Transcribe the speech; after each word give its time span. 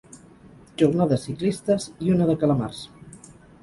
Jornades 0.83 1.27
ciclistes 1.29 1.89
i 2.09 2.13
una 2.19 2.31
de 2.33 2.41
calamars. 2.45 2.85